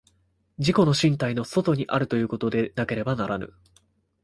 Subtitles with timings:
[0.57, 3.53] 自己の身体の外にあるということでなければならぬ。